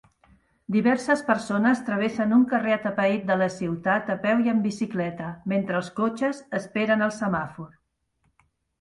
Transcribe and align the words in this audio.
Diverses 0.75 1.19
persones 1.27 1.83
travessen 1.89 2.33
un 2.39 2.47
carrer 2.55 2.73
atapeït 2.77 3.29
de 3.33 3.37
la 3.43 3.51
ciutat 3.59 4.11
a 4.15 4.17
peu 4.27 4.43
i 4.49 4.53
amb 4.57 4.67
bicicleta 4.71 5.31
mentre 5.55 5.81
els 5.85 5.95
cotxes 6.03 6.45
esperen 6.65 7.09
el 7.11 7.17
semàfor. 7.23 7.73